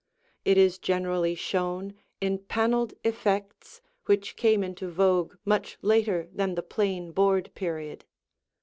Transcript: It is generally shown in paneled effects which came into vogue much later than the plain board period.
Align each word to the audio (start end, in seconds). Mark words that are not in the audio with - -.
It 0.43 0.57
is 0.57 0.79
generally 0.79 1.35
shown 1.35 1.93
in 2.19 2.39
paneled 2.39 2.95
effects 3.03 3.81
which 4.07 4.35
came 4.35 4.63
into 4.63 4.89
vogue 4.89 5.35
much 5.45 5.77
later 5.83 6.27
than 6.33 6.55
the 6.55 6.63
plain 6.63 7.11
board 7.11 7.53
period. 7.53 8.05